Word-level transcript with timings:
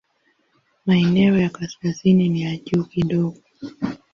Maeneo 0.85 1.37
ya 1.37 1.49
kaskazini 1.49 2.29
ni 2.29 2.41
ya 2.41 2.57
juu 2.57 2.83
kidogo. 2.83 3.37